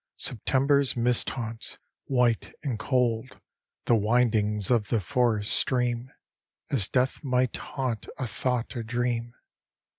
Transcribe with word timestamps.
September's 0.17 0.97
mist 0.97 1.29
haunts, 1.29 1.77
white 2.05 2.53
and 2.63 2.79
cold, 2.79 3.39
The 3.85 3.93
windings 3.95 4.71
of 4.71 4.87
the 4.87 4.99
forest 4.99 5.53
stream, 5.53 6.09
As 6.71 6.87
death 6.87 7.23
might 7.23 7.55
haunt 7.55 8.07
a 8.17 8.25
thought 8.25 8.75
or 8.75 8.81
dream. 8.81 9.35